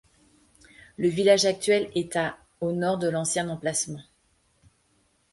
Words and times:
Le 0.97 1.09
village 1.09 1.45
actuel 1.45 1.91
est 1.93 2.15
à 2.15 2.35
au 2.59 2.71
nord 2.71 2.97
de 2.97 3.07
l'ancien 3.07 3.47
emplacement. 3.49 4.01